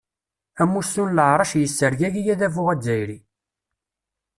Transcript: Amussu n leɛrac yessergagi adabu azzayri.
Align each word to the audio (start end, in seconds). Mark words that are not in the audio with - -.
Amussu 0.61 1.03
n 1.07 1.15
leɛrac 1.17 1.51
yessergagi 1.61 2.21
adabu 2.33 2.63
azzayri. 2.73 3.17